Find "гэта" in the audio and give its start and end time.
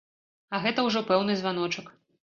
0.63-0.87